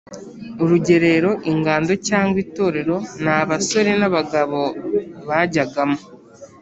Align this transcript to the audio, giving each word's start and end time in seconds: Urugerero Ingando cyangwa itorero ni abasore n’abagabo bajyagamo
Urugerero 0.63 1.31
Ingando 1.51 1.93
cyangwa 2.07 2.37
itorero 2.45 2.95
ni 3.23 3.31
abasore 3.39 3.91
n’abagabo 3.99 4.61
bajyagamo 5.27 5.97